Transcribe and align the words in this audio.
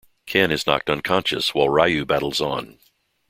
Ken 0.25 0.49
is 0.49 0.65
knocked 0.65 0.89
unconscious 0.89 1.53
while 1.53 1.69
Ryu 1.69 2.05
battles 2.05 2.41
on. 2.41 2.79